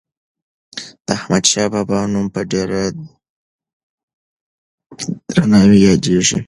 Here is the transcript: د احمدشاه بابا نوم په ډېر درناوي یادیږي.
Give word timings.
د 1.05 1.07
احمدشاه 1.17 1.69
بابا 1.73 1.99
نوم 2.11 2.25
په 2.33 2.41
ډېر 2.51 2.67
درناوي 5.31 5.79
یادیږي. 5.87 6.37